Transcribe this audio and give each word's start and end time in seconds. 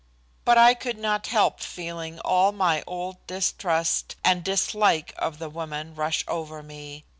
But 0.45 0.57
I 0.57 0.73
could 0.73 0.97
not 0.97 1.27
help 1.27 1.59
feeling 1.59 2.19
all 2.21 2.51
my 2.51 2.83
old 2.87 3.17
distrust 3.27 4.15
and 4.23 4.43
dislike 4.43 5.13
of 5.19 5.37
the 5.37 5.47
woman 5.47 5.93
rush 5.93 6.23
over 6.27 6.63
me. 6.63 7.03